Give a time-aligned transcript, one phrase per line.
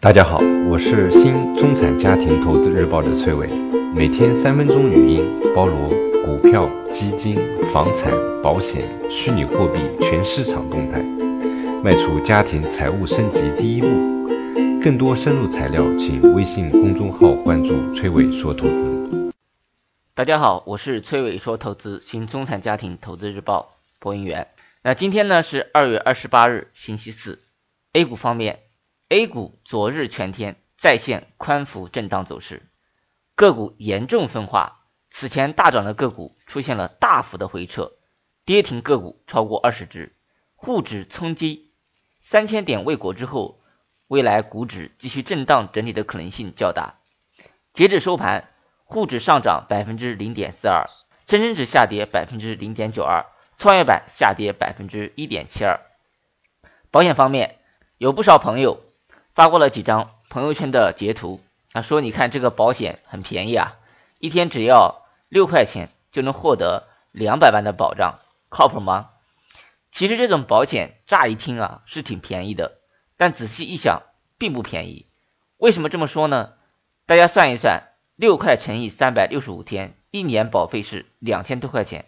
[0.00, 0.38] 大家好，
[0.70, 3.48] 我是新中产家庭投资日报的崔伟，
[3.96, 5.24] 每天三分钟语音，
[5.56, 5.88] 包罗
[6.24, 7.34] 股票、基金、
[7.72, 11.02] 房产、保险、虚拟货币全市场动态，
[11.82, 13.88] 迈出家庭财务升级第一步。
[14.80, 19.32] 更多深入材料，请微信公众号关注“崔伟说投资”。
[20.14, 24.46] 大家好，我是崔伟说投资新中产家庭投资日报播音员。
[24.84, 27.40] 那今天呢是二月二十八日，星期四。
[27.92, 28.60] A 股方面。
[29.10, 32.68] A 股昨日全天再现宽幅震荡走势，
[33.34, 34.84] 个股严重分化。
[35.08, 37.92] 此前大涨的个股出现了大幅的回撤，
[38.44, 40.14] 跌停个股超过二十只。
[40.56, 41.72] 沪指冲击
[42.20, 43.62] 三千点未果之后，
[44.08, 46.96] 未来股指继续震荡整理的可能性较大。
[47.72, 48.50] 截至收盘，
[48.84, 50.90] 沪指上涨百分之零点四二，
[51.26, 53.24] 深成指下跌百分之零点九二，
[53.56, 55.80] 创业板下跌百分之一点七二。
[56.90, 57.58] 保险方面，
[57.96, 58.84] 有不少朋友。
[59.38, 61.40] 发过了几张朋友圈的截图
[61.72, 63.76] 他，说你看这个保险很便宜啊，
[64.18, 69.10] 一天只要六块钱就能获得两百万的保障，靠谱吗？
[69.92, 72.78] 其实这种保险乍一听啊是挺便宜的，
[73.16, 74.02] 但仔细一想
[74.38, 75.06] 并不便宜。
[75.56, 76.54] 为什么这么说呢？
[77.06, 77.84] 大家算一算，
[78.16, 82.06] 六块乘以三百六十五天，一年保费是两千多块钱。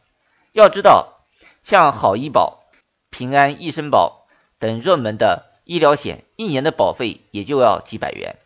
[0.50, 1.20] 要知道，
[1.62, 2.64] 像好医保、
[3.08, 4.26] 平安、一生保
[4.58, 5.46] 等热门的。
[5.70, 8.38] 医疗险一年的保费也就要几百元，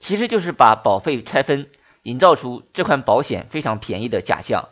[0.00, 1.70] 其实就是把保费拆分，
[2.02, 4.68] 营造出这款保险非常便宜的假象。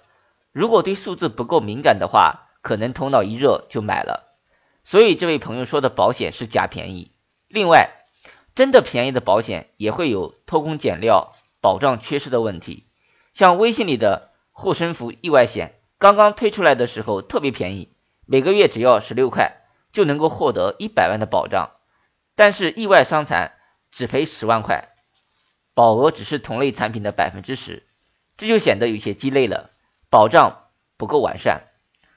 [0.51, 4.35] 如果对数字不够敏感的话，可能头脑一热就买了。
[4.83, 7.13] 所以这位朋友说的保险是假便宜。
[7.47, 7.91] 另外，
[8.57, 12.87] 真的便宜的保险也会有偷工减料、保障缺失的问题。
[13.35, 17.93] 像微信里的护身符意外险，刚刚推出来的时候特别便宜，
[18.27, 19.55] 每个月只要十六块。
[19.99, 21.73] 就能够获得一百万的保障，
[22.37, 23.55] 但是意外伤残
[23.91, 24.91] 只赔十万块，
[25.75, 27.83] 保额只是同类产品的百分之十，
[28.37, 29.71] 这就显得有些鸡肋了，
[30.09, 31.65] 保障不够完善。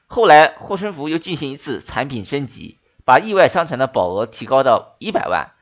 [0.06, 5.54] 后来护身符又进行一次产品升级，把意外伤残的保额提高到一百万，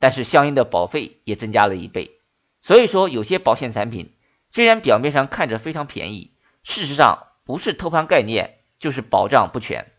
[0.00, 2.18] 但是相应的保费也增加了一倍。
[2.60, 4.16] 所以说，有些保险产品
[4.50, 6.32] 虽然表面上看着非常便宜，
[6.64, 9.92] 事实上不是偷换概念，就是保障不全。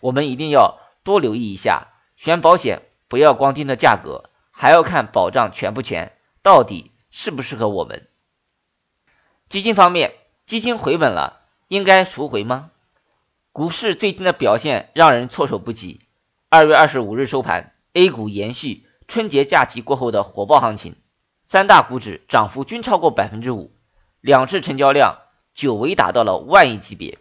[0.00, 0.78] 我们一定要。
[1.02, 8.08] 多留意一下，选保险不要光盯着价格，还要看保障全不全，到底适不适合我们。
[9.48, 10.12] 基金方面，
[10.44, 12.70] 基金回稳了，应该赎回吗？
[13.52, 16.00] 股市最近的表现让人措手不及。
[16.50, 20.96] 二月二十五日收盘，A 股延续春节假期过后的火爆行情，
[21.42, 23.72] 三大股指涨幅均超过百分之五，
[24.20, 25.18] 两市成交量
[25.54, 27.18] 久违达到了万亿级别。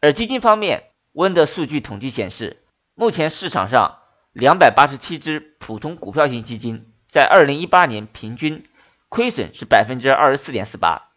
[0.00, 2.61] 而基金方面，温的数据统计显示。
[2.94, 4.00] 目前市场上
[4.32, 8.64] 两百八十七只普通股票型基金，在二零一八年平均
[9.08, 11.08] 亏损是百分之二十四点四八。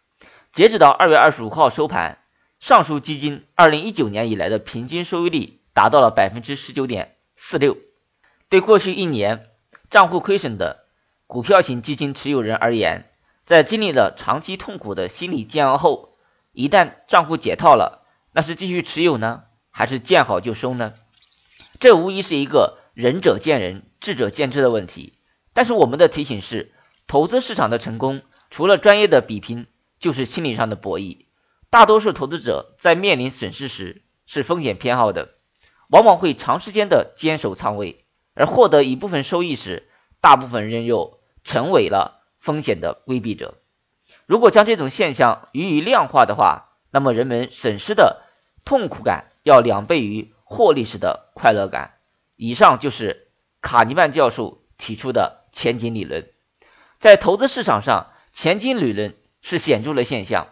[0.52, 2.18] 截止到二月二十五号收盘，
[2.60, 7.76] 上述基金二零一九年以来的平均收益率达到了百分之十九点四六。
[8.48, 9.50] 对过去一年
[9.90, 10.86] 账户亏损的
[11.26, 13.10] 股票型基金持有人而言，
[13.44, 16.14] 在经历了长期痛苦的心理煎熬后，
[16.52, 20.94] 一旦账户解套了，那是继续持有呢，还是见好就收呢？
[21.86, 25.20] 这无疑是一个仁者见仁，智者见智的问题。
[25.52, 26.72] 但是我们的提醒是，
[27.06, 29.68] 投资市场的成功，除了专业的比拼，
[30.00, 31.26] 就是心理上的博弈。
[31.70, 35.34] 大多数投资者在面临损失时是风险偏好的，
[35.88, 38.04] 往往会长时间的坚守仓位，
[38.34, 39.88] 而获得一部分收益时，
[40.20, 43.54] 大部分人又成为了风险的规避者。
[44.26, 48.24] 如果将这种现象予以量化的话，那么人们损失的
[48.64, 50.32] 痛苦感要两倍于。
[50.48, 51.96] 获利时的快乐感。
[52.36, 53.28] 以上就是
[53.60, 56.30] 卡尼曼教授提出的前景理论。
[57.00, 60.48] 在投资市场上，前景理论是显著的现象，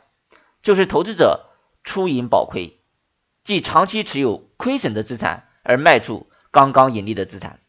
[0.62, 1.46] 就是投资者
[1.84, 2.80] 出盈保亏，
[3.44, 7.60] 即长期持有亏损的资产而卖出刚刚盈利的资产。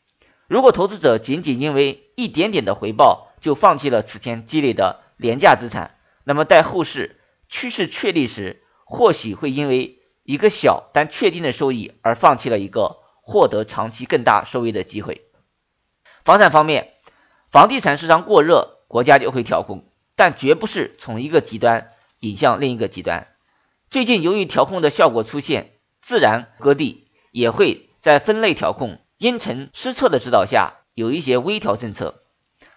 [0.48, 7.20] 如果投资者仅仅因为一点点的回报就放弃了此前积累的廉价资产，那么待后市
[7.50, 15.22] 趋势确立时，或许会因为一个小但确定的收益，而放弃了一个获得长期更大收益的机会。
[16.24, 16.94] 房产方面，
[17.52, 19.86] 房地产市场过热，国家就会调控，
[20.16, 23.28] 但绝不是从一个极端引向另一个极端。
[23.92, 32.24] 最近由于调控的效果出现，自然各地也会在分类调控、因城施策的指导下，有一些微调政策。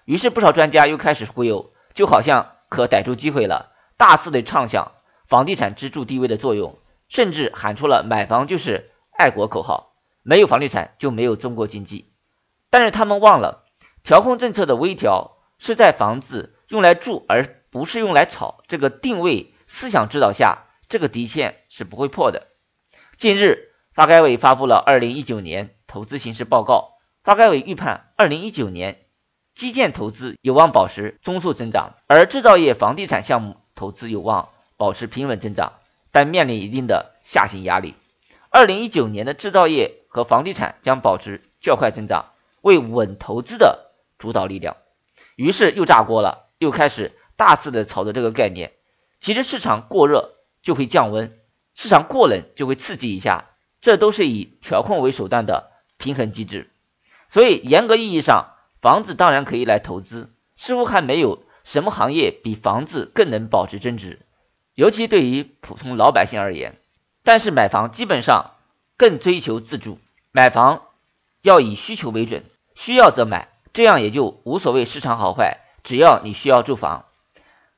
[0.04, 4.92] 于是不少专家又开始忽悠，就好像可逮住机会了，大肆的畅想
[5.26, 6.78] 房地产支柱地位的作用。
[7.08, 12.12] 甚至喊出了“买房就是爱国”口号，没有房地产就没有中国经济。
[12.70, 13.64] 但是他们忘了，
[14.02, 22.46] 调控政策的微调是在房子用来住而不是用来炒这个定位思想指导下，这个底线是不会破的。
[23.16, 26.92] 近日，发改委发布了二零一九年投资形势报告，
[27.24, 29.00] 发改委预判二零一九年
[29.54, 35.72] 基建投资有望保持中速增长，而制造业、房地产项目投资有望保持平稳增长，
[36.10, 37.94] 但面临一定的下行压力。
[38.50, 42.32] 二零一九年的制造业和房地产将保持较快增长，
[42.62, 43.86] 为稳投资的。
[44.18, 44.76] 主导力量，
[45.36, 48.72] 于是又炸锅了，又开始大肆的炒作这个概念。
[49.20, 51.38] 其实市场过热就会降温，
[51.76, 53.44] 市场过冷就会刺激一下，
[53.80, 56.68] 这都是以调控为手段的平衡机制。
[57.28, 64.26] 所以严格意义上，房子当然可以来投资，似乎还没有什么行业比房子更能保值增值，
[64.78, 66.78] 尤其对于普通老百姓而言。
[67.24, 68.52] 但是买房基本上
[68.96, 69.98] 更追求自住，
[70.30, 70.82] 买房
[71.42, 72.44] 要以需求为准，
[72.76, 73.48] 需要则买。
[73.72, 77.06] 这样也就无所谓市场好坏，只要你需要住房，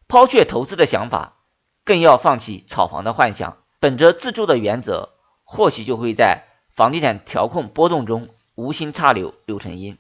[0.08, 1.38] 抛却投资的想法，
[1.86, 5.14] 更要放弃炒房的幻想，本着自住的原则，
[5.44, 9.96] 或许就会在房地产调控波动中无心插柳柳成荫。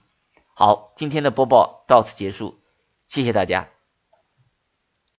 [0.52, 2.60] 好，今天的播报到此结束，
[3.08, 3.68] 谢谢大家。